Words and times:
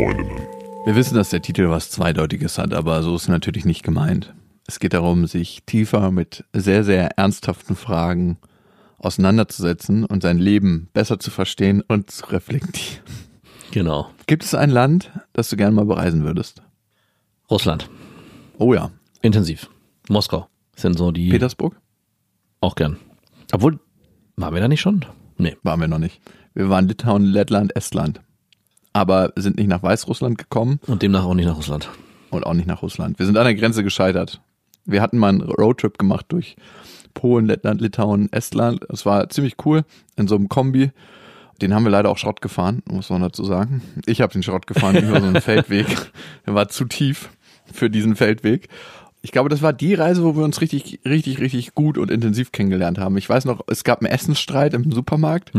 Freundinnen. 0.00 0.40
Wir 0.86 0.96
wissen, 0.96 1.14
dass 1.14 1.28
der 1.28 1.42
Titel 1.42 1.68
was 1.68 1.90
Zweideutiges 1.90 2.56
hat, 2.56 2.72
aber 2.72 3.02
so 3.02 3.14
ist 3.16 3.24
es 3.24 3.28
natürlich 3.28 3.66
nicht 3.66 3.82
gemeint. 3.82 4.32
Es 4.66 4.80
geht 4.80 4.94
darum, 4.94 5.26
sich 5.26 5.62
tiefer 5.66 6.10
mit 6.10 6.42
sehr, 6.54 6.84
sehr 6.84 7.18
ernsthaften 7.18 7.76
Fragen 7.76 8.38
auseinanderzusetzen 8.96 10.06
und 10.06 10.22
sein 10.22 10.38
Leben 10.38 10.88
besser 10.94 11.18
zu 11.18 11.30
verstehen 11.30 11.82
und 11.86 12.10
zu 12.10 12.24
reflektieren. 12.30 13.04
Genau. 13.72 14.08
Gibt 14.26 14.42
es 14.42 14.54
ein 14.54 14.70
Land, 14.70 15.10
das 15.34 15.50
du 15.50 15.58
gerne 15.58 15.76
mal 15.76 15.84
bereisen 15.84 16.24
würdest? 16.24 16.62
Russland. 17.50 17.90
Oh 18.56 18.72
ja. 18.72 18.90
Intensiv. 19.20 19.68
Moskau 20.08 20.48
sind 20.76 20.96
so 20.96 21.12
die. 21.12 21.28
Petersburg? 21.28 21.78
Auch 22.62 22.74
gern. 22.74 22.96
Obwohl, 23.52 23.78
waren 24.36 24.54
wir 24.54 24.62
da 24.62 24.68
nicht 24.68 24.80
schon? 24.80 25.04
Nee. 25.36 25.58
Waren 25.62 25.80
wir 25.80 25.88
noch 25.88 25.98
nicht. 25.98 26.22
Wir 26.54 26.70
waren 26.70 26.88
Litauen, 26.88 27.24
Lettland, 27.24 27.76
Estland. 27.76 28.22
Aber 28.92 29.32
sind 29.36 29.56
nicht 29.56 29.68
nach 29.68 29.82
Weißrussland 29.82 30.36
gekommen 30.38 30.80
Und 30.86 31.02
demnach 31.02 31.24
auch 31.24 31.34
nicht 31.34 31.46
nach 31.46 31.56
Russland. 31.56 31.88
und 32.30 32.44
auch 32.44 32.54
nicht 32.54 32.66
nach 32.66 32.82
Russland. 32.82 33.18
Wir 33.18 33.26
sind 33.26 33.36
an 33.36 33.44
der 33.44 33.54
Grenze 33.54 33.84
gescheitert. 33.84 34.40
Wir 34.84 35.00
hatten 35.02 35.18
mal 35.18 35.28
einen 35.28 35.42
Roadtrip 35.42 35.98
gemacht 35.98 36.26
durch 36.28 36.56
Polen, 37.14 37.46
Lettland, 37.46 37.80
Litauen, 37.80 38.32
Estland. 38.32 38.84
Es 38.88 39.04
war 39.06 39.28
ziemlich 39.28 39.54
cool 39.64 39.82
in 40.16 40.26
so 40.28 40.34
einem 40.36 40.48
Kombi. 40.48 40.90
Den 41.60 41.74
haben 41.74 41.84
wir 41.84 41.90
leider 41.90 42.08
auch 42.08 42.18
Schrott 42.18 42.40
gefahren, 42.40 42.82
muss 42.90 43.10
man 43.10 43.20
dazu 43.20 43.44
sagen. 43.44 43.82
Ich 44.06 44.20
habe 44.22 44.32
den 44.32 44.42
Schrott 44.42 44.66
gefahren 44.66 44.96
über 44.96 45.20
so 45.20 45.26
einen 45.26 45.40
Feldweg. 45.42 45.86
Der 46.46 46.54
war 46.54 46.68
zu 46.68 46.84
tief 46.86 47.30
für 47.72 47.90
diesen 47.90 48.16
Feldweg. 48.16 48.68
Ich 49.22 49.32
glaube, 49.32 49.50
das 49.50 49.60
war 49.60 49.74
die 49.74 49.92
Reise, 49.92 50.24
wo 50.24 50.34
wir 50.34 50.44
uns 50.44 50.62
richtig, 50.62 51.00
richtig, 51.04 51.40
richtig 51.40 51.74
gut 51.74 51.98
und 51.98 52.10
intensiv 52.10 52.52
kennengelernt 52.52 52.98
haben. 52.98 53.18
Ich 53.18 53.28
weiß 53.28 53.44
noch, 53.44 53.60
es 53.66 53.84
gab 53.84 54.00
einen 54.00 54.10
Essensstreit 54.10 54.72
im 54.72 54.90
Supermarkt, 54.90 55.52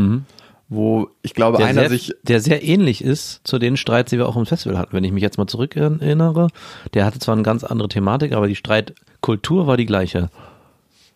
wo 0.74 1.10
ich 1.22 1.34
glaube, 1.34 1.58
Der 1.58 1.66
einer 1.66 1.82
sehr, 1.82 1.90
sich 1.90 2.12
der 2.22 2.40
sehr 2.40 2.64
ähnlich 2.64 3.04
ist 3.04 3.40
zu 3.44 3.58
den 3.58 3.76
Streits, 3.76 4.10
die 4.10 4.18
wir 4.18 4.28
auch 4.28 4.36
im 4.36 4.46
Festival 4.46 4.78
hatten. 4.78 4.94
Wenn 4.94 5.04
ich 5.04 5.12
mich 5.12 5.22
jetzt 5.22 5.38
mal 5.38 5.46
zurück 5.46 5.76
erinnere, 5.76 6.48
der 6.94 7.04
hatte 7.04 7.18
zwar 7.18 7.34
eine 7.34 7.42
ganz 7.42 7.62
andere 7.62 7.88
Thematik, 7.88 8.32
aber 8.32 8.48
die 8.48 8.56
Streitkultur 8.56 9.66
war 9.66 9.76
die 9.76 9.86
gleiche. 9.86 10.30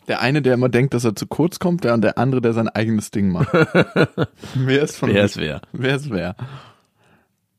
Der 0.08 0.20
eine, 0.20 0.42
der 0.42 0.54
immer 0.54 0.68
denkt, 0.68 0.94
dass 0.94 1.04
er 1.04 1.16
zu 1.16 1.26
kurz 1.26 1.58
kommt, 1.58 1.84
der 1.84 1.94
und 1.94 2.02
der 2.02 2.18
andere, 2.18 2.40
der 2.40 2.52
sein 2.52 2.68
eigenes 2.68 3.10
Ding 3.10 3.30
macht. 3.30 3.48
wer 4.54 4.82
ist 4.82 4.96
von 4.96 5.12
Wer 5.12 5.24
ist 5.24 5.36
wer? 5.36 5.60
Wer 5.72 5.96
ist 5.96 6.10
wer? 6.10 6.36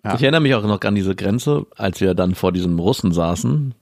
Ja. 0.04 0.16
Ich 0.16 0.22
erinnere 0.22 0.42
mich 0.42 0.56
auch 0.56 0.64
noch 0.64 0.80
an 0.82 0.96
diese 0.96 1.16
Grenze, 1.16 1.66
als 1.76 2.00
wir 2.00 2.14
dann 2.14 2.36
vor 2.36 2.54
diesem 2.54 2.80
Russen 2.80 3.12
saßen, 3.12 3.74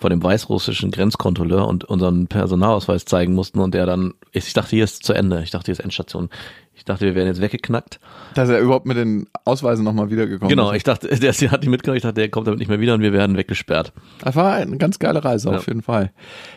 vor 0.00 0.10
dem 0.10 0.22
weißrussischen 0.22 0.90
Grenzkontrolleur 0.90 1.68
und 1.68 1.84
unseren 1.84 2.26
Personalausweis 2.26 3.04
zeigen 3.04 3.34
mussten 3.34 3.60
und 3.60 3.74
der 3.74 3.84
dann, 3.86 4.14
ich 4.32 4.52
dachte, 4.54 4.70
hier 4.70 4.84
ist 4.84 5.04
zu 5.04 5.12
Ende, 5.12 5.42
ich 5.42 5.50
dachte, 5.50 5.66
hier 5.66 5.74
ist 5.74 5.80
Endstation. 5.80 6.30
Ich 6.74 6.86
dachte, 6.86 7.04
wir 7.04 7.14
wären 7.14 7.26
jetzt 7.26 7.42
weggeknackt. 7.42 8.00
Dass 8.34 8.48
er 8.48 8.58
überhaupt 8.60 8.86
mit 8.86 8.96
den 8.96 9.26
Ausweisen 9.44 9.84
nochmal 9.84 10.10
wiedergekommen 10.10 10.48
Genau, 10.48 10.70
ist. 10.70 10.78
ich 10.78 10.84
dachte, 10.84 11.08
der 11.20 11.32
der 11.32 11.50
hat 11.50 11.62
die 11.62 11.68
mitgenommen, 11.68 11.98
ich 11.98 12.02
dachte, 12.02 12.14
der 12.14 12.30
kommt 12.30 12.46
damit 12.46 12.58
nicht 12.58 12.68
mehr 12.68 12.80
wieder 12.80 12.94
und 12.94 13.02
wir 13.02 13.12
werden 13.12 13.36
weggesperrt. 13.36 13.92
Das 14.22 14.34
war 14.34 14.54
eine 14.54 14.78
ganz 14.78 14.98
geile 14.98 15.22
Reise, 15.22 15.50
Ja. 15.50 15.58
auf 15.58 15.66
jeden 15.66 15.82
Fall. 15.82 16.10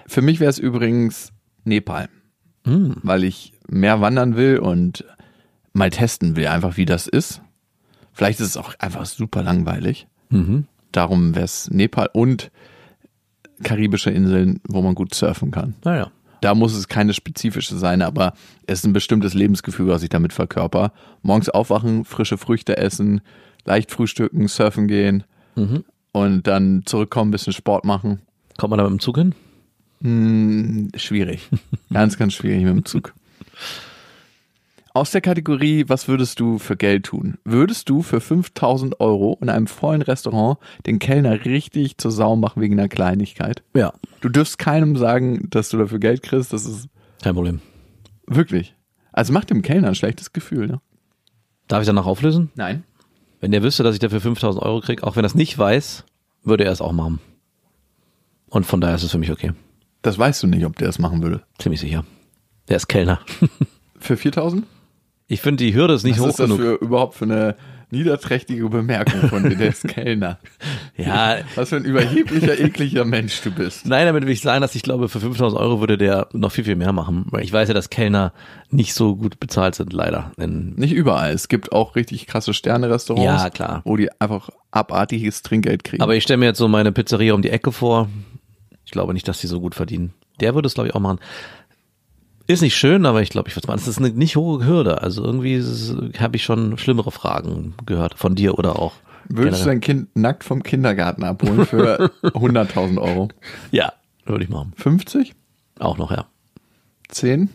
Für 0.08 0.22
mich 0.22 0.40
wäre 0.40 0.50
es 0.50 0.58
übrigens 0.60 1.34
Nepal, 1.66 2.08
Hm. 2.66 2.96
weil 3.04 3.26
ich 3.26 3.52
mehr 3.68 4.00
wandern 4.00 4.38
will 4.38 4.60
und 4.60 5.04
mal 5.74 5.90
testen 5.90 6.38
will, 6.38 6.48
einfach 6.48 6.78
wie 6.78 6.86
das 6.86 7.08
ist. 7.08 7.42
Vielleicht 8.14 8.40
ist 8.40 8.48
es 8.48 8.58
auch 8.58 8.76
einfach 8.80 9.06
super 9.06 9.44
langweilig. 9.44 10.08
Mhm. 10.30 10.68
Darum 10.94 11.34
wäre 11.36 11.46
es 11.46 11.70
Nepal 11.72 12.10
und 12.14 12.52
karibische 13.62 14.10
Inseln, 14.10 14.60
wo 14.68 14.82
man 14.82 14.96
gut 14.96 15.14
surfen 15.14 15.52
kann. 15.52 15.76
Naja. 15.84 16.12
Da 16.42 16.56
muss 16.56 16.74
es 16.76 16.88
keine 16.90 17.14
spezifische 17.14 17.78
sein, 17.78 18.02
aber 18.02 18.34
es 18.68 18.80
ist 18.80 18.86
ein 18.86 18.92
bestimmtes 18.94 19.34
Lebensgefühl, 19.34 19.88
was 19.88 20.04
ich 20.04 20.10
damit 20.10 20.34
verkörper. 20.34 20.92
Morgens 21.22 21.48
aufwachen, 21.50 22.04
frische 22.04 22.38
Früchte 22.38 22.76
essen, 22.78 23.22
leicht 23.66 23.92
frühstücken, 23.92 24.48
surfen 24.50 24.88
gehen 24.88 25.24
Mhm. 25.56 25.86
und 26.12 26.48
dann 26.48 26.82
zurückkommen, 26.86 27.30
ein 27.30 27.32
bisschen 27.32 27.54
Sport 27.54 27.86
machen. 27.86 28.20
Kommt 28.58 28.72
man 28.72 28.78
da 28.80 28.84
mit 28.84 28.92
dem 28.92 29.00
Zug 29.00 29.18
hin? 29.18 29.34
Hm, 30.02 30.90
schwierig. 30.96 31.48
ganz, 31.94 32.18
ganz 32.18 32.34
schwierig 32.34 32.64
mit 32.64 32.74
dem 32.74 32.86
Zug. 32.86 33.14
Aus 34.96 35.10
der 35.10 35.22
Kategorie, 35.22 35.86
was 35.88 36.08
würdest 36.08 36.40
du 36.40 36.60
für 36.60 36.78
Geld 36.78 37.08
tun? 37.08 37.40
Würdest 37.44 37.90
du 37.90 38.04
für 38.04 38.22
5000 38.22 39.00
Euro 39.00 39.40
in 39.42 39.50
einem 39.50 39.66
vollen 39.66 40.04
Restaurant 40.04 40.60
den 40.86 41.00
Kellner 41.00 41.46
richtig 41.46 41.98
zur 41.98 42.12
Sau 42.12 42.36
machen 42.36 42.62
wegen 42.62 42.78
einer 42.80 42.90
Kleinigkeit? 42.90 43.64
Ja. 43.74 43.94
Du 44.22 44.30
dürfst 44.30 44.60
keinem 44.60 44.96
sagen, 44.96 45.48
dass 45.50 45.70
du 45.70 45.78
dafür 45.80 45.98
Geld 45.98 46.22
kriegst. 46.22 46.54
Das 46.54 46.66
ist 46.66 46.90
Kein 47.24 47.34
Problem. 47.34 47.60
wirklich. 48.28 48.76
Also 49.12 49.34
macht 49.34 49.50
dem 49.50 49.64
Kellner 49.64 49.88
ein 49.90 49.96
schlechtes 49.96 50.32
Gefühl, 50.32 50.68
ne? 50.68 50.82
Darf 51.68 51.82
ich 51.82 51.88
danach 51.88 52.06
auflösen? 52.06 52.52
Nein. 52.56 52.84
Wenn 53.40 53.52
der 53.52 53.64
wüsste, 53.64 53.82
dass 53.84 53.96
ich 53.96 54.00
dafür 54.00 54.22
5000 54.22 54.64
Euro 54.64 54.80
kriege, 54.82 55.04
auch 55.04 55.16
wenn 55.16 55.24
er 55.24 55.28
es 55.28 55.36
nicht 55.36 55.58
weiß, 55.58 56.04
würde 56.44 56.66
er 56.66 56.72
es 56.72 56.82
auch 56.82 56.92
machen. 56.92 57.20
Und 58.48 58.66
von 58.68 58.80
daher 58.80 58.96
ist 58.96 59.04
es 59.04 59.12
für 59.12 59.18
mich 59.18 59.32
okay. 59.32 59.54
Das 60.04 60.20
weißt 60.20 60.44
du 60.44 60.48
nicht, 60.48 60.66
ob 60.66 60.76
der 60.78 60.90
es 60.90 61.00
machen 61.00 61.24
würde. 61.24 61.42
Ziemlich 61.58 61.80
sicher. 61.82 62.06
Der 62.70 62.78
ist 62.78 62.88
Kellner. 62.88 63.20
Für 64.00 64.18
4000? 64.18 64.66
Ich 65.34 65.42
finde, 65.42 65.64
die 65.64 65.74
Hürde 65.74 65.94
ist 65.96 66.04
nicht 66.04 66.18
Was 66.20 66.24
hoch 66.26 66.30
ist 66.30 66.40
das 66.40 66.46
genug. 66.48 66.60
für, 66.60 66.74
überhaupt 66.76 67.16
für 67.16 67.26
eine 67.26 67.56
niederträchtige 67.90 68.68
Bemerkung 68.70 69.30
von 69.30 69.44
dir, 69.48 69.56
der 69.56 69.70
ist 69.70 69.88
Kellner? 69.88 70.40
Ja, 70.98 71.38
Was 71.56 71.70
für 71.70 71.78
ein 71.78 71.86
überheblicher, 71.86 72.60
ekliger 72.60 73.04
Mensch 73.06 73.42
du 73.42 73.52
bist. 73.52 73.86
nein, 73.88 74.06
damit 74.06 74.24
will 74.26 74.32
ich 74.32 74.42
sagen, 74.42 74.62
dass 74.62 74.76
ich 74.76 74.84
glaube, 74.84 75.10
für 75.10 75.20
5000 75.20 75.60
Euro 75.60 75.80
würde 75.80 75.98
der 75.98 76.28
noch 76.34 76.52
viel, 76.52 76.64
viel 76.64 76.76
mehr 76.76 76.92
machen. 76.94 77.26
Ich 77.42 77.52
weiß 77.52 77.68
ja, 77.68 77.74
dass 77.74 77.90
Kellner 77.90 78.32
nicht 78.70 78.94
so 78.94 79.16
gut 79.16 79.40
bezahlt 79.40 79.74
sind, 79.76 79.92
leider. 79.94 80.32
Denn 80.38 80.74
Nicht 80.76 80.94
überall. 80.94 81.34
Es 81.34 81.48
gibt 81.48 81.72
auch 81.72 81.96
richtig 81.96 82.28
krasse 82.28 82.54
Sterne-Restaurants, 82.54 83.44
Ja, 83.44 83.50
klar. 83.50 83.82
wo 83.86 83.98
die 83.98 84.10
einfach 84.22 84.50
abartiges 84.72 85.42
Trinkgeld 85.42 85.84
kriegen. 85.84 86.04
Aber 86.04 86.16
ich 86.16 86.24
stelle 86.24 86.38
mir 86.38 86.46
jetzt 86.46 86.60
so 86.60 86.68
meine 86.68 86.92
Pizzeria 86.92 87.34
um 87.34 87.42
die 87.42 87.50
Ecke 87.50 87.72
vor. 87.72 88.08
Ich 88.86 88.92
glaube 88.92 89.14
nicht, 89.14 89.28
dass 89.28 89.40
die 89.42 89.48
so 89.48 89.60
gut 89.60 89.74
verdienen. 89.76 90.14
Der 90.40 90.56
würde 90.56 90.68
es, 90.68 90.74
glaube 90.74 90.90
ich, 90.90 90.96
auch 90.96 91.00
machen. 91.00 91.20
Ist 92.48 92.62
nicht 92.62 92.76
schön, 92.76 93.06
aber 93.06 93.22
ich 93.22 93.30
glaube, 93.30 93.48
ich 93.50 93.56
würde 93.56 93.66
es 93.66 93.68
machen. 93.68 93.80
Es 93.80 93.88
ist 93.88 94.00
eine 94.00 94.10
nicht 94.10 94.36
hohe 94.36 94.66
Hürde. 94.66 95.02
Also 95.02 95.24
irgendwie 95.24 95.62
habe 96.20 96.36
ich 96.36 96.44
schon 96.44 96.78
schlimmere 96.78 97.12
Fragen 97.12 97.74
gehört 97.86 98.16
von 98.18 98.36
dir 98.36 98.58
oder 98.60 98.78
auch. 98.80 98.94
Würdest 99.30 99.62
du 99.62 99.68
dein 99.70 99.80
Kind 99.80 100.14
nackt 100.16 100.44
vom 100.44 100.62
Kindergarten 100.64 101.24
abholen 101.24 101.66
für 101.66 102.12
100.000 102.24 103.00
Euro? 103.02 103.30
Ja, 103.72 103.94
würde 104.26 104.44
ich 104.44 104.50
machen. 104.50 104.74
50? 104.76 105.34
Auch 105.80 105.98
noch, 105.98 106.12
ja. 106.12 106.26
10? 107.10 107.50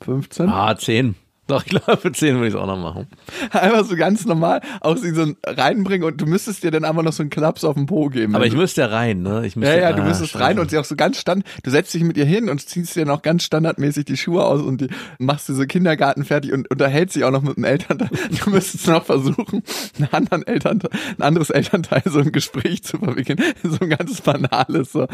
15? 0.00 0.48
Ah, 0.48 0.76
10. 0.76 1.14
Doch, 1.46 1.62
ich 1.64 1.70
glaube, 1.70 1.98
für 1.98 2.10
10 2.10 2.36
würde 2.36 2.48
ich 2.48 2.54
es 2.54 2.60
auch 2.60 2.66
noch 2.66 2.78
machen. 2.78 3.06
Einfach 3.50 3.84
so 3.84 3.96
ganz 3.96 4.24
normal, 4.24 4.62
auch 4.80 4.96
sie 4.96 5.10
so 5.14 5.26
reinbringen 5.44 6.06
und 6.06 6.18
du 6.18 6.24
müsstest 6.26 6.62
dir 6.62 6.70
dann 6.70 6.84
einfach 6.84 7.02
noch 7.02 7.12
so 7.12 7.22
einen 7.22 7.28
Klaps 7.28 7.64
auf 7.64 7.74
den 7.74 7.84
Po 7.84 8.08
geben. 8.08 8.34
Aber 8.34 8.46
ich 8.46 8.54
müsste 8.54 8.80
ja 8.80 8.86
rein, 8.86 9.22
ne? 9.22 9.44
Ich 9.44 9.54
müsste, 9.54 9.74
Ja, 9.74 9.80
ja, 9.80 9.92
du 9.92 10.02
ah, 10.02 10.06
müsstest 10.06 10.32
scheiße. 10.32 10.44
rein 10.44 10.58
und 10.58 10.70
sie 10.70 10.78
auch 10.78 10.84
so 10.84 10.96
ganz 10.96 11.18
stand. 11.18 11.44
Du 11.62 11.70
setzt 11.70 11.92
dich 11.92 12.02
mit 12.02 12.16
ihr 12.16 12.24
hin 12.24 12.48
und 12.48 12.66
ziehst 12.66 12.96
dir 12.96 13.04
noch 13.04 13.20
ganz 13.20 13.42
standardmäßig 13.44 14.06
die 14.06 14.16
Schuhe 14.16 14.44
aus 14.44 14.62
und 14.62 14.80
die, 14.80 14.88
machst 15.18 15.48
diese 15.48 15.66
Kindergarten 15.66 16.24
fertig 16.24 16.52
und 16.52 16.70
unterhältst 16.70 17.16
dich 17.16 17.24
auch 17.24 17.30
noch 17.30 17.42
mit 17.42 17.56
dem 17.56 17.64
Elternteil. 17.64 18.08
Du 18.44 18.50
müsstest 18.50 18.88
noch 18.88 19.04
versuchen, 19.04 19.62
einen 19.98 20.08
anderen 20.12 20.46
Elternteil, 20.46 20.90
ein 21.18 21.22
anderes 21.22 21.50
Elternteil 21.50 22.02
so 22.06 22.20
im 22.20 22.32
Gespräch 22.32 22.82
zu 22.84 22.98
verwickeln. 22.98 23.38
So 23.62 23.78
ein 23.80 23.90
ganz 23.90 24.20
banales, 24.20 24.92
so, 24.92 25.06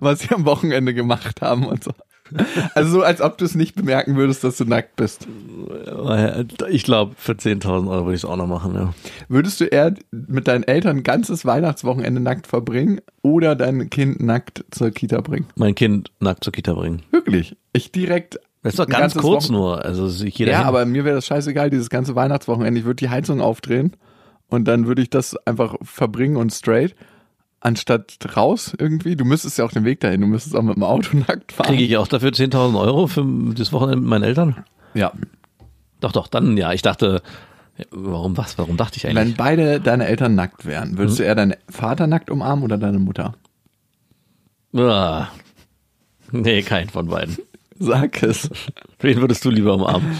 was 0.00 0.20
sie 0.20 0.30
am 0.34 0.44
Wochenende 0.44 0.94
gemacht 0.94 1.40
haben 1.42 1.66
und 1.66 1.84
so. 1.84 1.92
Also 2.74 2.90
so, 2.90 3.02
als 3.02 3.20
ob 3.20 3.38
du 3.38 3.44
es 3.44 3.54
nicht 3.54 3.74
bemerken 3.74 4.16
würdest, 4.16 4.44
dass 4.44 4.56
du 4.56 4.64
nackt 4.64 4.96
bist. 4.96 5.26
Ich 6.70 6.82
glaube, 6.84 7.14
für 7.16 7.32
10.000 7.32 7.88
Euro 7.90 8.04
würde 8.06 8.14
ich 8.16 8.22
es 8.22 8.24
auch 8.24 8.36
noch 8.36 8.46
machen, 8.46 8.74
ja. 8.74 8.94
Würdest 9.28 9.60
du 9.60 9.64
eher 9.64 9.94
mit 10.10 10.48
deinen 10.48 10.64
Eltern 10.64 10.98
ein 10.98 11.02
ganzes 11.02 11.44
Weihnachtswochenende 11.44 12.20
nackt 12.20 12.46
verbringen 12.46 13.00
oder 13.22 13.54
dein 13.56 13.90
Kind 13.90 14.20
nackt 14.22 14.64
zur 14.70 14.90
Kita 14.90 15.20
bringen? 15.20 15.46
Mein 15.56 15.74
Kind 15.74 16.10
nackt 16.20 16.44
zur 16.44 16.52
Kita 16.52 16.74
bringen. 16.74 17.02
Wirklich. 17.10 17.56
Ich 17.72 17.92
direkt 17.92 18.38
Das 18.62 18.74
ist 18.74 18.78
doch 18.78 18.86
ganz 18.86 19.14
kurz 19.14 19.44
Wochen- 19.44 19.52
nur. 19.52 19.84
Also 19.84 20.06
jeder 20.24 20.52
Ja, 20.52 20.58
hin- 20.58 20.66
aber 20.66 20.84
mir 20.86 21.04
wäre 21.04 21.16
das 21.16 21.26
scheißegal, 21.26 21.70
dieses 21.70 21.90
ganze 21.90 22.14
Weihnachtswochenende. 22.14 22.80
Ich 22.80 22.86
würde 22.86 22.96
die 22.96 23.10
Heizung 23.10 23.40
aufdrehen 23.40 23.96
und 24.48 24.66
dann 24.66 24.86
würde 24.86 25.02
ich 25.02 25.10
das 25.10 25.36
einfach 25.46 25.74
verbringen 25.82 26.36
und 26.36 26.52
straight. 26.52 26.94
Anstatt 27.60 28.16
raus 28.36 28.72
irgendwie. 28.78 29.16
Du 29.16 29.24
müsstest 29.24 29.58
ja 29.58 29.64
auch 29.64 29.72
den 29.72 29.84
Weg 29.84 30.00
dahin. 30.00 30.20
Du 30.20 30.26
müsstest 30.28 30.54
auch 30.54 30.62
mit 30.62 30.76
dem 30.76 30.84
Auto 30.84 31.16
nackt 31.28 31.52
fahren. 31.52 31.68
Kriege 31.68 31.84
ich 31.84 31.96
auch 31.96 32.06
dafür 32.08 32.30
10.000 32.30 32.78
Euro 32.80 33.06
für 33.08 33.24
das 33.54 33.72
Wochenende 33.72 34.00
mit 34.00 34.08
meinen 34.08 34.24
Eltern? 34.24 34.64
ja. 34.94 35.12
Doch, 36.00 36.12
doch, 36.12 36.28
dann 36.28 36.56
ja. 36.56 36.72
Ich 36.72 36.82
dachte, 36.82 37.22
warum 37.90 38.36
was? 38.36 38.56
Warum 38.56 38.76
dachte 38.76 38.98
ich 38.98 39.02
Wenn 39.04 39.18
eigentlich? 39.18 39.36
beide 39.36 39.80
deine 39.80 40.06
Eltern 40.06 40.36
nackt 40.36 40.64
wären, 40.64 40.96
würdest 40.96 41.18
du 41.18 41.24
eher 41.24 41.34
deinen 41.34 41.54
Vater 41.68 42.06
nackt 42.06 42.30
umarmen 42.30 42.64
oder 42.64 42.78
deine 42.78 43.00
Mutter? 43.00 43.34
Ah. 44.76 45.26
Nee, 46.30 46.62
kein 46.62 46.88
von 46.88 47.08
beiden. 47.08 47.36
Sag 47.80 48.22
es. 48.22 48.48
Wen 49.00 49.20
würdest 49.20 49.44
du 49.44 49.50
lieber 49.50 49.74
umarmen? 49.74 50.16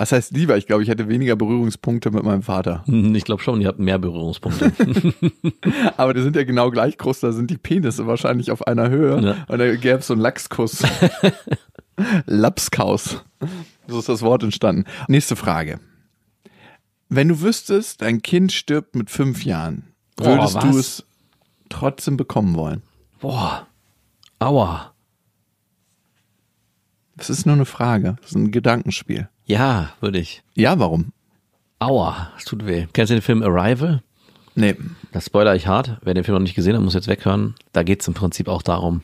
Was 0.00 0.12
heißt 0.12 0.32
lieber? 0.32 0.56
Ich 0.56 0.66
glaube, 0.66 0.82
ich 0.82 0.88
hätte 0.88 1.10
weniger 1.10 1.36
Berührungspunkte 1.36 2.10
mit 2.10 2.22
meinem 2.24 2.42
Vater. 2.42 2.84
Hm, 2.86 3.14
Ich 3.14 3.24
glaube 3.24 3.42
schon, 3.42 3.60
ihr 3.60 3.68
habt 3.68 3.80
mehr 3.80 3.98
Berührungspunkte. 3.98 4.72
Aber 5.98 6.14
die 6.14 6.22
sind 6.22 6.36
ja 6.36 6.44
genau 6.44 6.70
gleich 6.70 6.96
groß, 6.96 7.20
da 7.20 7.32
sind 7.32 7.50
die 7.50 7.58
Penisse 7.58 8.06
wahrscheinlich 8.06 8.50
auf 8.50 8.66
einer 8.66 8.88
Höhe. 8.88 9.20
Ja. 9.20 9.36
Und 9.46 9.58
da 9.58 9.76
gäbe 9.76 9.98
es 9.98 10.06
so 10.06 10.14
einen 10.14 10.22
Lachskuss. 10.22 10.82
Lapskaus. 12.24 13.22
So 13.88 13.98
ist 13.98 14.08
das 14.08 14.22
Wort 14.22 14.42
entstanden. 14.42 14.84
Nächste 15.06 15.36
Frage. 15.36 15.80
Wenn 17.10 17.28
du 17.28 17.42
wüsstest, 17.42 18.00
dein 18.00 18.22
Kind 18.22 18.52
stirbt 18.52 18.96
mit 18.96 19.10
fünf 19.10 19.44
Jahren, 19.44 19.84
würdest 20.16 20.54
was? 20.54 20.64
du 20.64 20.78
es 20.78 21.04
trotzdem 21.68 22.16
bekommen 22.16 22.54
wollen? 22.54 22.80
Boah. 23.20 23.66
Aua. 24.38 24.94
Das 27.16 27.28
ist 27.28 27.44
nur 27.44 27.54
eine 27.54 27.66
Frage. 27.66 28.16
Das 28.22 28.30
ist 28.30 28.36
ein 28.36 28.50
Gedankenspiel. 28.50 29.28
Ja, 29.50 29.90
würde 30.00 30.20
ich. 30.20 30.44
Ja, 30.54 30.78
warum? 30.78 31.12
Aua. 31.80 32.30
Es 32.38 32.44
tut 32.44 32.66
weh. 32.66 32.86
Kennst 32.92 33.10
du 33.10 33.14
den 33.16 33.22
Film 33.22 33.42
Arrival? 33.42 34.00
Nee. 34.54 34.76
Das 35.10 35.26
spoiler 35.26 35.56
ich 35.56 35.66
hart. 35.66 35.98
Wer 36.02 36.14
den 36.14 36.22
Film 36.22 36.36
noch 36.36 36.42
nicht 36.42 36.54
gesehen 36.54 36.76
hat, 36.76 36.82
muss 36.82 36.94
jetzt 36.94 37.08
weghören. 37.08 37.56
Da 37.72 37.82
geht 37.82 38.00
es 38.00 38.06
im 38.06 38.14
Prinzip 38.14 38.46
auch 38.46 38.62
darum, 38.62 39.02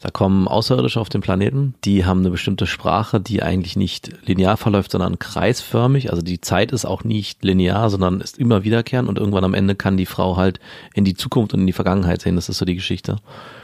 da 0.00 0.10
kommen 0.10 0.48
Außerirdische 0.48 1.00
auf 1.00 1.08
den 1.08 1.20
Planeten, 1.20 1.74
die 1.84 2.04
haben 2.04 2.20
eine 2.20 2.30
bestimmte 2.30 2.66
Sprache, 2.66 3.20
die 3.20 3.42
eigentlich 3.42 3.76
nicht 3.76 4.10
linear 4.26 4.56
verläuft, 4.56 4.90
sondern 4.90 5.18
kreisförmig. 5.18 6.10
Also 6.10 6.20
die 6.20 6.40
Zeit 6.40 6.72
ist 6.72 6.84
auch 6.84 7.04
nicht 7.04 7.44
linear, 7.44 7.88
sondern 7.88 8.20
ist 8.20 8.38
immer 8.38 8.64
wiederkehrend 8.64 9.08
und 9.08 9.18
irgendwann 9.18 9.44
am 9.44 9.54
Ende 9.54 9.74
kann 9.74 9.96
die 9.96 10.04
Frau 10.04 10.36
halt 10.36 10.58
in 10.94 11.04
die 11.04 11.14
Zukunft 11.14 11.54
und 11.54 11.60
in 11.60 11.66
die 11.66 11.72
Vergangenheit 11.72 12.20
sehen. 12.20 12.36
Das 12.36 12.48
ist 12.48 12.58
so 12.58 12.64
die 12.64 12.74
Geschichte. 12.74 13.16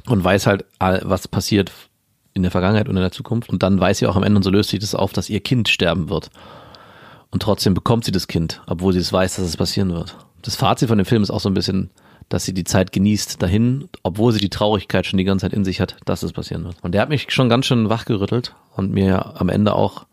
Und 0.08 0.22
weiß 0.22 0.46
halt, 0.46 0.64
was 0.78 1.26
passiert 1.28 1.72
in 2.34 2.42
der 2.42 2.50
Vergangenheit 2.50 2.88
und 2.88 2.96
in 2.96 3.02
der 3.02 3.12
Zukunft. 3.12 3.50
Und 3.50 3.62
dann 3.62 3.80
weiß 3.80 3.98
sie 3.98 4.06
auch 4.06 4.16
am 4.16 4.22
Ende 4.22 4.36
und 4.36 4.42
so 4.42 4.50
löst 4.50 4.70
sich 4.70 4.80
das 4.80 4.94
auf, 4.94 5.12
dass 5.12 5.30
ihr 5.30 5.40
Kind 5.40 5.68
sterben 5.68 6.08
wird. 6.08 6.30
Und 7.30 7.42
trotzdem 7.42 7.74
bekommt 7.74 8.04
sie 8.04 8.12
das 8.12 8.28
Kind, 8.28 8.62
obwohl 8.66 8.92
sie 8.92 8.98
es 8.98 9.12
weiß, 9.12 9.36
dass 9.36 9.46
es 9.46 9.56
passieren 9.56 9.92
wird. 9.92 10.16
Das 10.42 10.56
Fazit 10.56 10.88
von 10.88 10.98
dem 10.98 11.06
Film 11.06 11.22
ist 11.22 11.30
auch 11.30 11.40
so 11.40 11.48
ein 11.48 11.54
bisschen, 11.54 11.90
dass 12.28 12.44
sie 12.44 12.54
die 12.54 12.64
Zeit 12.64 12.92
genießt 12.92 13.42
dahin, 13.42 13.88
obwohl 14.02 14.32
sie 14.32 14.40
die 14.40 14.50
Traurigkeit 14.50 15.06
schon 15.06 15.18
die 15.18 15.24
ganze 15.24 15.46
Zeit 15.46 15.52
in 15.52 15.64
sich 15.64 15.80
hat, 15.80 15.96
dass 16.04 16.22
es 16.22 16.32
passieren 16.32 16.64
wird. 16.64 16.76
Und 16.82 16.92
der 16.92 17.02
hat 17.02 17.08
mich 17.08 17.26
schon 17.30 17.48
ganz 17.48 17.66
schön 17.66 17.88
wachgerüttelt 17.88 18.54
und 18.74 18.90
mir 18.90 19.40
am 19.40 19.48
Ende 19.48 19.74
auch 19.74 20.06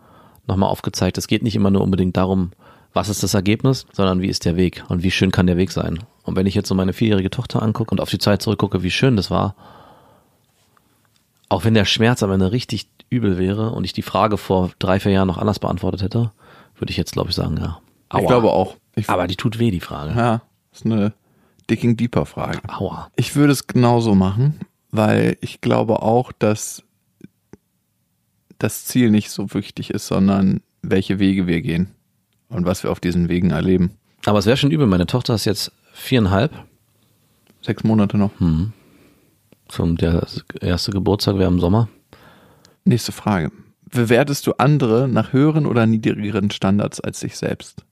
nochmal 0.47 0.69
aufgezeigt, 0.69 1.17
es 1.17 1.27
geht 1.27 1.43
nicht 1.43 1.55
immer 1.55 1.71
nur 1.71 1.81
unbedingt 1.81 2.17
darum, 2.17 2.51
was 2.93 3.09
ist 3.09 3.23
das 3.23 3.35
Ergebnis, 3.35 3.85
sondern 3.93 4.21
wie 4.21 4.27
ist 4.27 4.45
der 4.45 4.55
Weg 4.55 4.83
und 4.89 5.03
wie 5.03 5.11
schön 5.11 5.31
kann 5.31 5.47
der 5.47 5.57
Weg 5.57 5.71
sein. 5.71 5.99
Und 6.23 6.35
wenn 6.35 6.47
ich 6.47 6.55
jetzt 6.55 6.67
so 6.67 6.75
meine 6.75 6.93
vierjährige 6.93 7.29
Tochter 7.29 7.61
angucke 7.61 7.91
und 7.91 8.01
auf 8.01 8.09
die 8.09 8.17
Zeit 8.17 8.41
zurückgucke, 8.41 8.83
wie 8.83 8.91
schön 8.91 9.15
das 9.15 9.29
war, 9.31 9.55
auch 11.49 11.65
wenn 11.65 11.73
der 11.73 11.85
Schmerz 11.85 12.23
am 12.23 12.31
Ende 12.31 12.51
richtig 12.51 12.87
übel 13.09 13.37
wäre 13.37 13.71
und 13.71 13.83
ich 13.83 13.93
die 13.93 14.01
Frage 14.03 14.37
vor 14.37 14.71
drei, 14.79 14.99
vier 14.99 15.11
Jahren 15.11 15.27
noch 15.27 15.37
anders 15.37 15.59
beantwortet 15.59 16.01
hätte, 16.03 16.31
würde 16.75 16.91
ich 16.91 16.97
jetzt, 16.97 17.13
glaube 17.13 17.29
ich, 17.29 17.35
sagen, 17.35 17.57
ja. 17.57 17.79
Ich 18.17 18.25
glaube 18.25 18.51
auch. 18.51 18.77
Ich, 18.95 19.09
Aber 19.09 19.27
die 19.27 19.35
tut 19.35 19.59
weh, 19.59 19.71
die 19.71 19.79
Frage. 19.79 20.13
ja, 20.17 20.41
ist 20.71 20.85
eine 20.85 21.13
Digging 21.69 21.97
Deeper 21.97 22.25
Frage. 22.25 22.59
Aua. 22.67 23.09
Ich 23.15 23.35
würde 23.35 23.53
es 23.53 23.67
genauso 23.67 24.15
machen, 24.15 24.59
weil 24.91 25.37
ich 25.41 25.61
glaube 25.61 26.01
auch, 26.01 26.31
dass 26.31 26.83
das 28.57 28.85
Ziel 28.85 29.11
nicht 29.11 29.29
so 29.29 29.53
wichtig 29.53 29.91
ist, 29.91 30.07
sondern 30.07 30.61
welche 30.81 31.19
Wege 31.19 31.47
wir 31.47 31.61
gehen 31.61 31.91
und 32.49 32.65
was 32.65 32.83
wir 32.83 32.91
auf 32.91 32.99
diesen 32.99 33.29
Wegen 33.29 33.51
erleben. 33.51 33.91
Aber 34.25 34.39
es 34.39 34.45
wäre 34.45 34.57
schon 34.57 34.71
übel. 34.71 34.87
Meine 34.87 35.05
Tochter 35.07 35.35
ist 35.35 35.45
jetzt 35.45 35.71
viereinhalb. 35.93 36.51
Sechs 37.61 37.83
Monate 37.83 38.17
noch. 38.17 38.31
Zum 39.69 39.95
der 39.97 40.25
erste 40.61 40.91
Geburtstag 40.91 41.37
wäre 41.37 41.49
im 41.49 41.59
Sommer. 41.59 41.87
Nächste 42.85 43.11
Frage. 43.11 43.51
Bewertest 43.91 44.45
du 44.47 44.53
andere 44.57 45.07
nach 45.07 45.31
höheren 45.33 45.65
oder 45.65 45.85
niedrigeren 45.85 46.51
Standards 46.51 46.99
als 46.99 47.19
dich 47.21 47.37
selbst? 47.37 47.85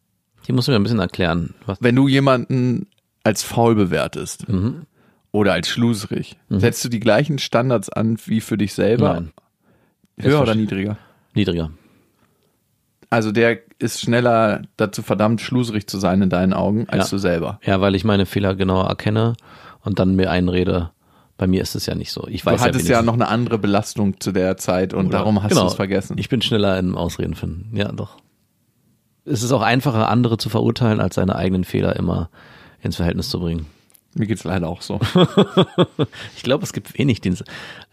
Die 0.48 0.54
muss 0.54 0.68
mir 0.68 0.76
ein 0.76 0.84
bisschen 0.84 1.00
erklären. 1.00 1.54
Wenn 1.80 1.96
du 1.96 2.08
jemanden 2.08 2.88
als 3.24 3.44
faul 3.44 3.76
bewertest 3.76 4.48
Mhm. 4.50 4.84
oder 5.32 5.54
als 5.54 5.68
schluserig, 5.70 6.38
setzt 6.50 6.84
du 6.86 6.90
die 6.90 7.00
gleichen 7.00 7.38
Standards 7.40 7.90
an 7.90 8.18
wie 8.26 8.42
für 8.42 8.58
dich 8.58 8.74
selber? 8.74 9.14
Nein. 9.14 9.32
Höher 10.20 10.42
oder 10.42 10.56
niedriger? 10.56 10.98
niedriger. 11.34 11.72
Also 13.10 13.32
der 13.32 13.60
ist 13.80 14.02
schneller 14.02 14.64
dazu 14.78 15.02
verdammt, 15.02 15.40
schluserig 15.42 15.88
zu 15.88 15.98
sein 16.00 16.22
in 16.24 16.30
deinen 16.30 16.54
Augen, 16.54 16.88
als 16.90 17.12
Ja. 17.12 17.16
du 17.16 17.20
selber. 17.20 17.60
Ja, 17.64 17.80
weil 17.82 17.96
ich 17.96 18.04
meine 18.04 18.26
Fehler 18.26 18.56
genauer 18.56 18.88
erkenne 18.88 19.34
und 19.82 20.00
dann 20.00 20.16
mir 20.16 20.30
einrede. 20.32 20.92
Bei 21.38 21.46
mir 21.48 21.62
ist 21.62 21.76
es 21.76 21.86
ja 21.86 21.94
nicht 21.96 22.12
so. 22.12 22.28
Ich 22.28 22.46
weiß 22.46 22.60
Du 22.62 22.66
hattest 22.68 22.86
ja, 22.88 22.96
wenigstens- 22.98 23.06
noch 23.06 23.14
eine 23.14 23.28
andere 23.28 23.60
Belastung 23.60 24.20
zu 24.20 24.32
der 24.32 24.58
Zeit 24.58 24.94
und 24.94 25.08
Oder- 25.08 25.20
darum 25.20 25.44
hast 25.44 25.50
genau, 25.50 25.62
du 25.62 25.68
es 25.68 25.76
vergessen. 25.76 26.18
Ich 26.18 26.30
bin 26.30 26.42
schneller 26.42 26.78
im 26.80 26.98
Ausreden 26.98 27.36
finden. 27.36 27.76
Ja, 27.78 27.92
doch. 27.92 28.18
Es 29.26 29.44
ist 29.44 29.52
auch 29.52 29.62
einfacher, 29.62 30.10
andere 30.10 30.38
zu 30.38 30.50
verurteilen, 30.50 31.00
als 31.00 31.16
seine 31.16 31.36
eigenen 31.36 31.64
Fehler 31.64 31.96
immer 31.96 32.30
ins 32.82 32.96
Verhältnis 32.96 33.30
zu 33.30 33.40
bringen. 33.40 33.66
Mir 34.16 34.26
geht's 34.26 34.44
leider 34.46 34.68
auch 34.68 34.82
so. 34.82 35.00
Ich 36.36 36.44
glaube, 36.44 36.64
es 36.64 36.74
gibt 36.74 36.98
wenig 36.98 37.22
Dienste. 37.22 37.46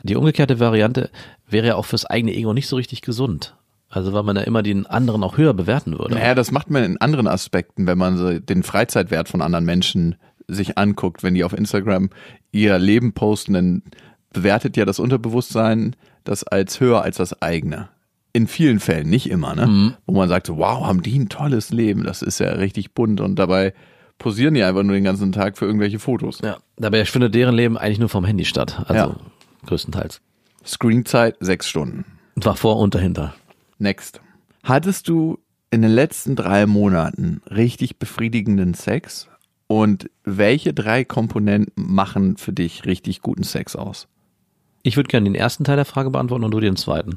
Die 0.03 0.17
umgekehrte 0.17 0.61
Variante 0.61 1.11
wäre 1.49 1.67
ja 1.69 1.75
auch 1.77 1.85
fürs 1.85 2.07
eigene 2.07 2.33
Ego 2.35 2.53
nicht 2.53 2.69
so 2.69 2.77
richtig 2.77 3.03
gesund. 3.03 3.55
Also 3.91 4.13
weil 4.13 4.23
man 4.23 4.37
ja 4.37 4.43
immer 4.43 4.63
den 4.63 4.87
anderen 4.87 5.23
auch 5.23 5.37
höher 5.37 5.55
bewerten 5.55 5.99
würde. 5.99 6.15
Naja, 6.15 6.35
das 6.35 6.51
macht 6.51 6.71
man 6.71 6.83
in 6.83 7.01
anderen 7.01 7.29
Aspekten, 7.29 7.87
wenn 7.87 7.99
man 7.99 8.17
so 8.17 8.39
den 8.39 8.63
Freizeitwert 8.63 9.29
von 9.29 9.41
anderen 9.43 9.65
Menschen 9.65 10.17
sich 10.49 10.79
anguckt, 10.79 11.23
wenn 11.23 11.35
die 11.35 11.45
auf 11.45 11.53
Instagram 11.53 12.11
ihr 12.53 12.79
Leben 12.79 13.13
posten, 13.13 13.53
dann 13.55 13.83
bewertet 14.33 14.77
ja 14.77 14.85
das 14.85 14.99
Unterbewusstsein 14.99 15.97
das 16.25 16.43
als 16.45 16.81
höher 16.81 17.03
als 17.03 17.19
das 17.19 17.41
eigene. 17.43 17.89
In 18.33 18.47
vielen 18.49 18.81
Fällen, 18.81 19.09
nicht 19.09 19.31
immer, 19.31 19.55
ne? 19.55 19.97
Wo 20.07 20.15
man 20.15 20.29
sagt, 20.29 20.49
wow, 20.49 20.85
haben 20.87 21.03
die 21.03 21.17
ein 21.19 21.29
tolles 21.29 21.71
Leben, 21.71 22.03
das 22.03 22.21
ist 22.23 22.41
ja 22.41 22.51
richtig 22.51 22.93
bunt 22.93 23.21
und 23.21 23.39
dabei 23.39 23.75
posieren 24.19 24.55
die 24.55 24.63
einfach 24.65 24.83
nur 24.83 24.95
den 24.95 25.05
ganzen 25.05 25.31
Tag 25.33 25.57
für 25.57 25.67
irgendwelche 25.67 25.99
Fotos. 25.99 26.41
Ja, 26.43 26.57
dabei 26.77 27.05
findet 27.05 27.35
deren 27.35 27.55
Leben 27.55 27.77
eigentlich 27.79 27.99
nur 28.01 28.09
vom 28.09 28.25
Handy 28.25 28.45
statt. 28.45 28.83
Also 28.89 28.95
Ja. 28.95 29.17
größtenteils. 29.67 30.21
Screenzeit 30.65 31.37
sechs 31.41 31.69
Stunden. 31.69 32.05
War 32.37 32.57
vor 32.57 32.79
und 32.79 32.95
dahinter. 32.95 33.35
Next. 33.79 34.21
Hattest 34.65 35.09
du 35.09 35.39
in 35.71 35.83
den 35.83 35.91
letzten 35.91 36.37
drei 36.37 36.67
Monaten 36.67 37.43
richtig 37.51 37.99
befriedigenden 37.99 38.75
Sex? 38.75 39.29
Und 39.67 40.11
welche 40.25 40.75
drei 40.75 41.05
Komponenten 41.05 41.73
machen 41.75 42.37
für 42.37 42.53
dich 42.53 42.85
richtig 42.85 43.23
guten 43.23 43.45
Sex 43.45 43.77
aus? 43.77 44.09
Ich 44.83 44.97
würde 44.97 45.09
gerne 45.09 45.25
den 45.25 45.35
ersten 45.35 45.65
Teil 45.65 45.77
der 45.77 45.87
Frage 45.87 46.11
beantworten 46.11 46.45
und 46.45 46.51
du 46.51 46.61
den 46.61 46.77
zweiten. 46.77 47.15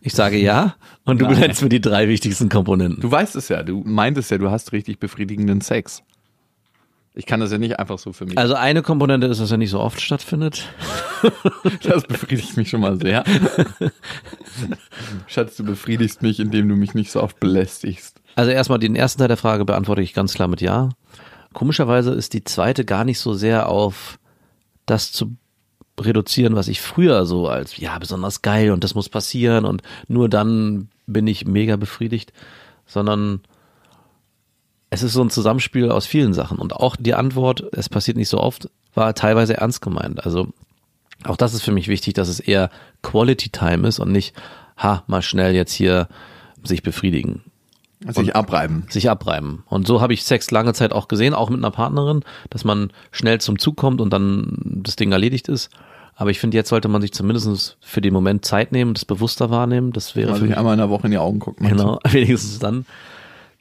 Ich 0.00 0.12
sage 0.12 0.36
ja 0.36 0.74
und 1.04 1.20
du 1.20 1.26
benennst 1.26 1.62
mir 1.62 1.68
die 1.68 1.80
drei 1.80 2.08
wichtigsten 2.08 2.48
Komponenten. 2.48 3.00
Du 3.00 3.10
weißt 3.10 3.36
es 3.36 3.48
ja, 3.48 3.62
du 3.62 3.82
meintest 3.84 4.30
ja, 4.30 4.38
du 4.38 4.50
hast 4.50 4.72
richtig 4.72 4.98
befriedigenden 4.98 5.60
Sex. 5.60 6.02
Ich 7.14 7.26
kann 7.26 7.40
das 7.40 7.52
ja 7.52 7.58
nicht 7.58 7.78
einfach 7.78 7.98
so 7.98 8.12
für 8.12 8.24
mich. 8.24 8.38
Also 8.38 8.54
eine 8.54 8.82
Komponente 8.82 9.26
ist, 9.26 9.40
dass 9.40 9.50
er 9.50 9.58
nicht 9.58 9.70
so 9.70 9.80
oft 9.80 10.00
stattfindet. 10.00 10.68
Das 11.84 12.02
befriedigt 12.02 12.56
mich 12.56 12.68
schon 12.68 12.80
mal 12.80 13.00
sehr. 13.00 13.22
Schatz, 15.28 15.56
du 15.56 15.62
befriedigst 15.62 16.20
mich, 16.20 16.40
indem 16.40 16.68
du 16.68 16.74
mich 16.74 16.94
nicht 16.94 17.12
so 17.12 17.22
oft 17.22 17.38
belästigst. 17.38 18.20
Also 18.34 18.50
erstmal 18.50 18.80
den 18.80 18.96
ersten 18.96 19.20
Teil 19.20 19.28
der 19.28 19.36
Frage 19.36 19.64
beantworte 19.64 20.02
ich 20.02 20.14
ganz 20.14 20.34
klar 20.34 20.48
mit 20.48 20.60
Ja. 20.60 20.88
Komischerweise 21.52 22.12
ist 22.12 22.32
die 22.32 22.44
zweite 22.44 22.84
gar 22.84 23.04
nicht 23.04 23.18
so 23.18 23.34
sehr 23.34 23.68
auf 23.68 24.18
das 24.86 25.12
zu 25.12 25.36
reduzieren, 26.00 26.56
was 26.56 26.68
ich 26.68 26.80
früher 26.80 27.26
so 27.26 27.48
als 27.48 27.76
ja 27.76 27.98
besonders 27.98 28.42
geil 28.42 28.70
und 28.70 28.82
das 28.82 28.94
muss 28.94 29.08
passieren 29.08 29.64
und 29.64 29.82
nur 30.08 30.28
dann 30.28 30.88
bin 31.06 31.26
ich 31.26 31.46
mega 31.46 31.76
befriedigt, 31.76 32.32
sondern 32.86 33.40
es 34.90 35.02
ist 35.02 35.12
so 35.12 35.22
ein 35.22 35.30
Zusammenspiel 35.30 35.90
aus 35.90 36.06
vielen 36.06 36.34
Sachen 36.34 36.58
und 36.58 36.74
auch 36.74 36.96
die 36.96 37.14
Antwort, 37.14 37.62
es 37.72 37.88
passiert 37.88 38.16
nicht 38.16 38.28
so 38.28 38.38
oft, 38.38 38.70
war 38.94 39.14
teilweise 39.14 39.56
ernst 39.56 39.80
gemeint. 39.82 40.24
Also 40.24 40.48
auch 41.24 41.36
das 41.36 41.54
ist 41.54 41.62
für 41.62 41.72
mich 41.72 41.88
wichtig, 41.88 42.14
dass 42.14 42.28
es 42.28 42.40
eher 42.40 42.70
Quality 43.02 43.50
Time 43.50 43.86
ist 43.86 44.00
und 44.00 44.12
nicht, 44.12 44.34
ha, 44.76 45.04
mal 45.06 45.22
schnell 45.22 45.54
jetzt 45.54 45.72
hier 45.72 46.08
sich 46.62 46.82
befriedigen 46.82 47.42
Sich 48.08 48.34
abreiben. 48.34 48.84
sich 48.88 49.08
abreiben. 49.10 49.62
Und 49.68 49.86
so 49.86 50.00
habe 50.00 50.14
ich 50.14 50.24
Sex 50.24 50.50
lange 50.50 50.74
Zeit 50.74 50.92
auch 50.92 51.08
gesehen, 51.08 51.34
auch 51.34 51.50
mit 51.50 51.58
einer 51.58 51.70
Partnerin, 51.70 52.24
dass 52.50 52.64
man 52.64 52.92
schnell 53.10 53.40
zum 53.40 53.58
Zug 53.58 53.76
kommt 53.76 54.00
und 54.00 54.12
dann 54.12 54.56
das 54.82 54.96
Ding 54.96 55.12
erledigt 55.12 55.48
ist. 55.48 55.70
Aber 56.14 56.30
ich 56.30 56.38
finde, 56.38 56.56
jetzt 56.56 56.68
sollte 56.68 56.88
man 56.88 57.00
sich 57.00 57.12
zumindest 57.12 57.76
für 57.80 58.00
den 58.00 58.12
Moment 58.12 58.44
Zeit 58.44 58.72
nehmen, 58.72 58.94
das 58.94 59.04
bewusster 59.04 59.50
wahrnehmen. 59.50 59.92
Das 59.92 60.14
wäre 60.14 60.38
mich, 60.38 60.56
einmal 60.56 60.74
in 60.74 60.78
der 60.78 60.90
Woche 60.90 61.06
in 61.06 61.10
die 61.10 61.18
Augen 61.18 61.38
gucken. 61.38 61.66
genau, 61.66 61.98
wenigstens 62.10 62.58
dann, 62.58 62.86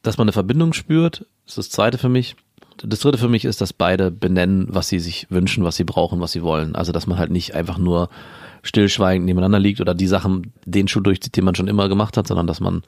dass 0.03 0.17
man 0.17 0.25
eine 0.25 0.33
Verbindung 0.33 0.73
spürt. 0.73 1.25
Das 1.45 1.53
ist 1.53 1.57
das 1.57 1.69
zweite 1.69 1.97
für 1.97 2.09
mich. 2.09 2.35
Das 2.83 2.99
dritte 2.99 3.17
für 3.17 3.29
mich 3.29 3.45
ist, 3.45 3.61
dass 3.61 3.73
beide 3.73 4.11
benennen, 4.11 4.67
was 4.69 4.89
sie 4.89 4.99
sich 4.99 5.27
wünschen, 5.29 5.63
was 5.63 5.75
sie 5.75 5.83
brauchen, 5.83 6.19
was 6.19 6.31
sie 6.31 6.41
wollen. 6.41 6.75
Also, 6.75 6.91
dass 6.91 7.05
man 7.05 7.17
halt 7.17 7.31
nicht 7.31 7.53
einfach 7.53 7.77
nur 7.77 8.09
stillschweigend 8.63 9.25
nebeneinander 9.25 9.59
liegt 9.59 9.81
oder 9.81 9.93
die 9.93 10.07
Sachen, 10.07 10.53
den 10.65 10.87
Schuh 10.87 10.99
durchzieht, 10.99 11.37
den 11.37 11.45
man 11.45 11.55
schon 11.55 11.67
immer 11.67 11.89
gemacht 11.89 12.17
hat, 12.17 12.27
sondern 12.27 12.47
dass 12.47 12.59
man 12.59 12.83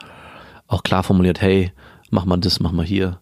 auch 0.67 0.83
klar 0.83 1.03
formuliert, 1.03 1.41
hey, 1.41 1.71
mach 2.09 2.25
mal 2.25 2.37
das, 2.37 2.59
mach 2.59 2.71
mal 2.71 2.85
hier. 2.85 3.19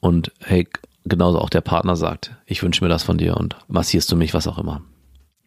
Und 0.00 0.32
hey, 0.40 0.68
genauso 1.04 1.38
auch 1.40 1.50
der 1.50 1.60
Partner 1.60 1.96
sagt, 1.96 2.36
ich 2.46 2.62
wünsche 2.62 2.84
mir 2.84 2.88
das 2.90 3.02
von 3.02 3.18
dir 3.18 3.36
und 3.36 3.56
massierst 3.68 4.10
du 4.12 4.16
mich, 4.16 4.34
was 4.34 4.46
auch 4.46 4.58
immer. 4.58 4.82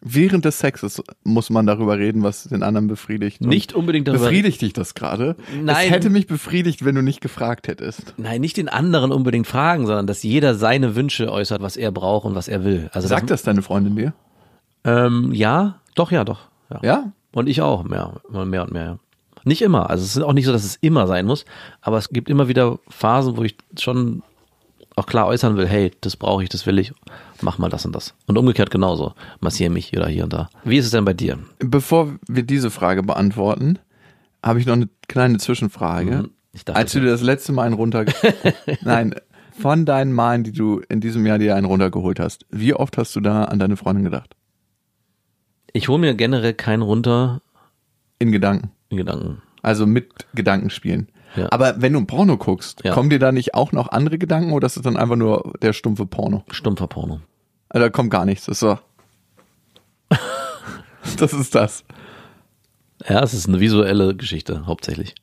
Während 0.04 0.46
des 0.46 0.58
Sexes 0.58 1.04
muss 1.24 1.52
man 1.52 1.68
darüber 1.68 2.00
reden, 2.00 2.24
was 2.24 2.46
den 2.46 2.64
anderen 2.64 2.88
befriedigt. 2.88 3.42
Und 3.42 3.50
Nicht 3.50 3.74
unbedingt 3.74 4.08
darüber. 4.08 4.24
Befriedigt 4.24 4.60
dich 4.62 4.74
das 4.74 4.96
gerade? 4.96 5.36
Nein. 5.54 5.76
Es 5.76 5.92
hätte 5.92 6.10
mich 6.10 6.26
befriedigt, 6.26 6.84
wenn 6.84 6.96
du 6.96 7.04
nicht 7.04 7.22
gefragt 7.22 7.68
hättest. 7.68 8.16
Nein, 8.18 8.42
nicht 8.42 8.58
den 8.58 8.68
anderen 8.68 9.12
unbedingt 9.12 9.46
fragen, 9.46 9.86
sondern 9.86 10.08
dass 10.08 10.24
jeder 10.24 10.56
seine 10.56 10.96
Wünsche 10.96 11.32
äußert, 11.32 11.62
was 11.62 11.78
er 11.78 11.92
braucht 11.92 12.26
und 12.26 12.34
was 12.34 12.48
er 12.48 12.64
will. 12.64 12.90
Also 12.94 13.08
Sagt 13.08 13.30
das 13.30 13.44
deine 13.44 13.62
Freundin 13.62 13.96
dir? 13.96 14.14
Ähm, 14.84 15.32
ja, 15.34 15.80
doch, 15.94 16.12
ja, 16.12 16.24
doch. 16.24 16.48
Ja. 16.72 16.80
Ja? 16.82 17.14
Und 17.32 17.48
ich 17.48 17.62
auch, 17.62 17.84
mehr, 17.84 18.22
immer 18.28 18.46
mehr 18.46 18.64
und 18.64 18.72
mehr. 18.72 18.84
Ja. 18.84 19.00
Nicht 19.44 19.62
immer. 19.62 19.90
Also 19.90 20.04
es 20.04 20.16
ist 20.16 20.24
auch 20.24 20.34
nicht 20.34 20.46
so, 20.46 20.52
dass 20.52 20.64
es 20.64 20.78
immer 20.78 21.08
sein 21.08 21.26
muss, 21.26 21.46
aber 21.82 21.98
es 21.98 22.10
gibt 22.10 22.30
immer 22.30 22.48
wieder 22.48 22.80
Phasen, 22.90 23.38
wo 23.38 23.44
ich 23.44 23.56
schon 23.78 24.24
auch 24.96 25.06
klar 25.06 25.28
äußern 25.28 25.56
will, 25.58 25.68
hey, 25.68 25.92
das 26.02 26.18
brauche 26.18 26.44
ich, 26.44 26.50
das 26.50 26.66
will 26.66 26.78
ich, 26.78 26.94
mach 27.42 27.58
mal 27.58 27.70
das 27.70 27.86
und 27.86 27.96
das. 27.96 28.14
Und 28.28 28.38
umgekehrt 28.38 28.72
genauso. 28.72 29.14
Massiere 29.40 29.72
mich 29.72 29.96
oder 29.96 30.08
hier 30.08 30.26
und 30.26 30.34
da. 30.34 30.50
Wie 30.64 30.78
ist 30.78 30.86
es 30.86 30.92
denn 30.92 31.06
bei 31.06 31.14
dir? 31.14 31.40
Bevor 31.60 32.16
wir 32.28 32.44
diese 32.44 32.70
Frage 32.70 33.02
beantworten, 33.02 33.80
habe 34.44 34.60
ich 34.60 34.66
noch 34.66 34.74
eine 34.74 34.90
kleine 35.08 35.38
Zwischenfrage. 35.38 36.12
Mhm. 36.12 36.32
Dachte, 36.66 36.76
Als 36.76 36.92
du 36.92 37.00
dir 37.00 37.10
das 37.10 37.22
letzte 37.22 37.54
Mal 37.54 37.64
einen 37.64 37.76
runter... 37.76 38.06
Nein, 38.82 39.16
von 39.58 39.86
deinen 39.86 40.12
Malen, 40.12 40.44
die 40.44 40.52
du 40.52 40.82
in 40.90 41.00
diesem 41.00 41.26
Jahr 41.26 41.38
dir 41.38 41.56
einen 41.56 41.66
runtergeholt 41.66 42.20
hast, 42.20 42.46
wie 42.50 42.74
oft 42.74 42.98
hast 42.98 43.16
du 43.16 43.22
da 43.22 43.46
an 43.46 43.60
deine 43.60 43.78
Freundin 43.78 44.04
gedacht? 44.04 44.36
ich 45.74 45.88
hole 45.88 46.00
mir 46.00 46.14
generell 46.16 46.54
keinen 46.54 46.82
runter 46.82 47.42
In 48.20 48.32
Gedanken. 48.32 48.72
Gedanken. 48.98 49.42
Also 49.62 49.86
mit 49.86 50.12
Gedankenspielen. 50.34 51.10
Ja. 51.36 51.48
Aber 51.52 51.82
wenn 51.82 51.94
du 51.94 52.00
ein 52.00 52.08
Porno 52.08 52.38
guckst, 52.38 52.82
Ja. 52.84 52.94
kommen 52.94 53.10
dir 53.10 53.20
da 53.20 53.32
nicht 53.32 53.54
auch 53.54 53.72
noch 53.72 53.88
andere 53.90 54.18
Gedanken 54.18 54.52
oder 54.52 54.66
ist 54.66 54.76
es 54.78 54.84
dann 54.84 54.98
einfach 54.98 55.16
nur 55.16 55.54
der 55.62 55.74
stumpfe 55.74 56.06
Porno? 56.06 56.44
Stumpfer 56.52 56.88
Porno. 56.88 57.22
Also 57.70 57.86
da 57.86 57.90
kommt 57.90 58.10
gar 58.12 58.26
nichts. 58.26 58.46
Das 58.48 58.54
ist 58.56 58.60
so. 58.60 58.80
das 61.18 61.34
ist 61.34 61.56
das. 61.56 61.84
Ja, 63.08 63.22
es 63.24 63.34
ist 63.34 63.48
eine 63.48 63.60
visuelle 63.60 64.16
Geschichte, 64.16 64.66
hauptsächlich. 64.66 65.16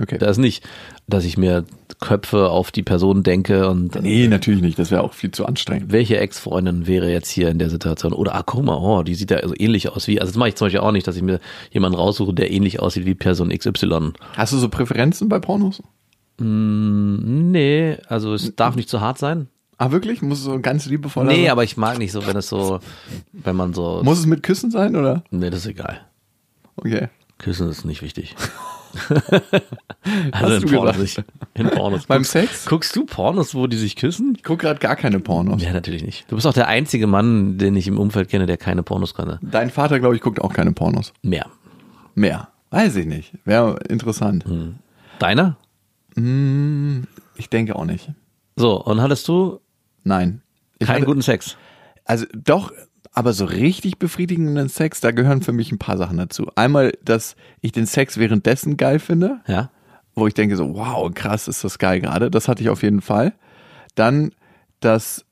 Okay. 0.00 0.18
Da 0.18 0.26
ist 0.28 0.38
nicht, 0.38 0.68
dass 1.08 1.24
ich 1.24 1.36
mir 1.36 1.64
Köpfe 2.00 2.48
auf 2.48 2.70
die 2.72 2.82
Person 2.82 3.22
denke 3.22 3.68
und 3.68 4.00
Nee, 4.02 4.26
natürlich 4.26 4.62
nicht. 4.62 4.78
Das 4.78 4.90
wäre 4.90 5.02
auch 5.02 5.12
viel 5.12 5.30
zu 5.30 5.44
anstrengend. 5.46 5.92
welche 5.92 6.16
Ex-Freundin 6.18 6.86
wäre 6.86 7.10
jetzt 7.12 7.28
hier 7.28 7.50
in 7.50 7.58
der 7.58 7.68
Situation? 7.70 8.12
Oder, 8.14 8.34
ah, 8.34 8.42
guck 8.44 8.64
mal, 8.64 8.76
oh, 8.76 9.02
die 9.02 9.14
sieht 9.14 9.30
ja 9.30 9.46
so 9.46 9.54
ähnlich 9.56 9.90
aus 9.90 10.06
wie, 10.08 10.20
also 10.20 10.32
das 10.32 10.38
mache 10.38 10.48
ich 10.48 10.56
zum 10.56 10.66
Beispiel 10.66 10.80
auch 10.80 10.92
nicht, 10.92 11.06
dass 11.06 11.16
ich 11.16 11.22
mir 11.22 11.40
jemanden 11.70 11.98
raussuche, 11.98 12.32
der 12.32 12.50
ähnlich 12.50 12.80
aussieht 12.80 13.04
wie 13.06 13.14
Person 13.14 13.50
XY. 13.50 14.12
Hast 14.36 14.52
du 14.52 14.56
so 14.58 14.68
Präferenzen 14.70 15.28
bei 15.28 15.38
Pornos? 15.38 15.82
Nee, 16.38 17.98
also 18.08 18.32
es 18.34 18.56
darf 18.56 18.76
nicht 18.76 18.88
zu 18.88 19.00
hart 19.00 19.18
sein. 19.18 19.48
Ah, 19.76 19.90
wirklich? 19.92 20.20
Muss 20.22 20.38
es 20.38 20.44
so 20.44 20.58
ganz 20.60 20.86
liebevoll 20.86 21.26
Nee, 21.26 21.42
sein? 21.44 21.50
aber 21.52 21.64
ich 21.64 21.76
mag 21.76 21.98
nicht 21.98 22.12
so, 22.12 22.26
wenn 22.26 22.36
es 22.36 22.48
so, 22.48 22.80
wenn 23.32 23.56
man 23.56 23.72
so, 23.74 24.00
Muss 24.04 24.18
es 24.18 24.26
mit 24.26 24.42
Küssen 24.42 24.70
sein, 24.70 24.96
oder? 24.96 25.22
nee, 25.30 25.50
das 25.50 25.60
ist 25.60 25.66
egal. 25.66 26.00
Okay. 26.76 27.08
Küssen 27.38 27.68
ist 27.68 27.84
nicht 27.84 28.02
wichtig. 28.02 28.36
Hast 30.32 30.42
also 30.44 30.54
in 30.56 30.62
du 30.62 30.68
Pornos 30.76 30.96
gesagt. 30.96 30.98
nicht. 30.98 31.24
In 31.54 31.70
Pornos. 31.70 32.06
Beim 32.06 32.18
guckst, 32.18 32.32
Sex? 32.32 32.66
Guckst 32.66 32.96
du 32.96 33.04
Pornos, 33.04 33.54
wo 33.54 33.66
die 33.66 33.76
sich 33.76 33.96
küssen? 33.96 34.34
Ich 34.36 34.42
gucke 34.42 34.62
gerade 34.62 34.80
gar 34.80 34.96
keine 34.96 35.20
Pornos. 35.20 35.62
Ja, 35.62 35.72
natürlich 35.72 36.02
nicht. 36.04 36.30
Du 36.30 36.36
bist 36.36 36.46
auch 36.46 36.52
der 36.54 36.68
einzige 36.68 37.06
Mann, 37.06 37.58
den 37.58 37.76
ich 37.76 37.86
im 37.86 37.98
Umfeld 37.98 38.28
kenne, 38.28 38.46
der 38.46 38.56
keine 38.56 38.82
Pornos 38.82 39.14
kann. 39.14 39.38
Dein 39.42 39.70
Vater, 39.70 40.00
glaube 40.00 40.16
ich, 40.16 40.20
guckt 40.22 40.40
auch 40.40 40.52
keine 40.52 40.72
Pornos. 40.72 41.12
Mehr. 41.22 41.46
Mehr. 42.14 42.48
Weiß 42.70 42.96
ich 42.96 43.06
nicht. 43.06 43.32
Wäre 43.44 43.78
interessant. 43.88 44.44
Deiner? 45.18 45.56
Hm, 46.16 47.06
ich 47.36 47.48
denke 47.50 47.76
auch 47.76 47.84
nicht. 47.84 48.10
So, 48.56 48.82
und 48.82 49.00
hattest 49.00 49.26
du 49.28 49.60
Nein. 50.04 50.42
Ich 50.78 50.86
keinen 50.86 50.96
hatte- 50.96 51.06
guten 51.06 51.22
Sex? 51.22 51.56
Also 52.04 52.26
doch, 52.34 52.72
aber 53.12 53.32
so 53.32 53.44
richtig 53.44 53.98
befriedigenden 53.98 54.68
Sex, 54.68 55.00
da 55.00 55.10
gehören 55.10 55.42
für 55.42 55.52
mich 55.52 55.72
ein 55.72 55.78
paar 55.78 55.98
Sachen 55.98 56.16
dazu. 56.18 56.48
Einmal, 56.54 56.92
dass 57.04 57.34
ich 57.60 57.72
den 57.72 57.86
Sex 57.86 58.18
währenddessen 58.18 58.76
geil 58.76 58.98
finde, 58.98 59.40
Ja? 59.46 59.70
wo 60.14 60.26
ich 60.26 60.34
denke 60.34 60.56
so, 60.56 60.74
wow, 60.74 61.12
krass, 61.12 61.48
ist 61.48 61.64
das 61.64 61.78
geil 61.78 62.00
gerade. 62.00 62.30
Das 62.30 62.48
hatte 62.48 62.62
ich 62.62 62.68
auf 62.68 62.82
jeden 62.82 63.00
Fall. 63.00 63.32
Dann, 63.94 64.32
dass 64.80 65.24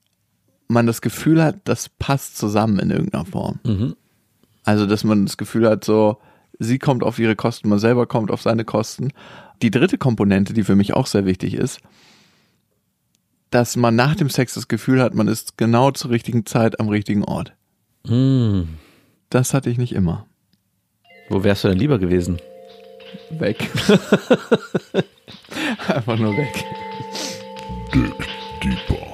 man 0.69 0.87
das 0.87 1.01
Gefühl 1.01 1.43
hat, 1.43 1.57
das 1.65 1.89
passt 1.89 2.37
zusammen 2.37 2.79
in 2.79 2.91
irgendeiner 2.91 3.25
Form. 3.25 3.59
Mhm. 3.65 3.95
Also, 4.65 4.87
dass 4.87 5.03
man 5.05 5.25
das 5.27 5.37
Gefühl 5.37 5.69
hat, 5.69 5.85
so, 5.85 6.19
sie 6.59 6.79
kommt 6.79 7.03
auf 7.03 7.19
ihre 7.19 7.37
Kosten, 7.37 7.69
man 7.69 7.79
selber 7.79 8.07
kommt 8.07 8.31
auf 8.31 8.43
seine 8.43 8.65
Kosten. 8.65 9.13
Die 9.63 9.71
dritte 9.71 9.99
Komponente, 9.99 10.53
die 10.53 10.63
für 10.65 10.77
mich 10.77 10.95
auch 10.95 11.07
sehr 11.07 11.25
wichtig 11.27 11.55
ist, 11.55 11.81
dass 13.51 13.77
man 13.77 13.97
nach 13.97 14.15
dem 14.15 14.29
Sex 14.29 14.55
das 14.55 14.69
Gefühl 14.69 15.01
hat, 15.03 15.15
man 15.15 15.27
ist 15.29 15.57
genau 15.57 15.91
zur 15.91 16.11
richtigen 16.11 16.45
Zeit 16.45 16.81
am 16.81 16.89
richtigen 16.89 17.25
Ort. 17.25 17.55
Hm. 18.07 18.69
Das 19.31 19.55
hatte 19.55 19.71
ich 19.71 19.79
nicht 19.79 19.95
immer. 19.95 20.27
Wo 21.29 21.45
wärst 21.45 21.65
du 21.65 21.69
denn 21.69 21.79
lieber 21.79 21.99
gewesen? 21.99 22.39
Weg. 23.31 23.59
Einfach 25.89 26.19
nur 26.19 26.37
weg. 26.37 26.65
Dick 27.95 28.29
Deeper 28.63 29.08